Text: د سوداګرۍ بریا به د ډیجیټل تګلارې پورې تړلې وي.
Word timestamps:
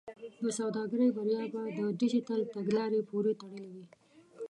د 0.43 0.45
سوداګرۍ 0.59 1.09
بریا 1.17 1.43
به 1.53 1.61
د 1.79 1.79
ډیجیټل 1.99 2.41
تګلارې 2.55 3.01
پورې 3.09 3.31
تړلې 3.41 3.69
وي. 3.73 3.85